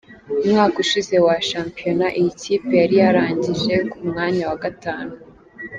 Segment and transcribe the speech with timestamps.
[0.45, 5.13] Umwaka ushize wa shampiyona iyi kipe yari yarangije ku mwanya wa gatanu.